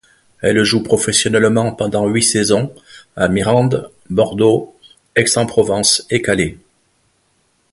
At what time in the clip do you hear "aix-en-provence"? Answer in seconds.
5.15-6.07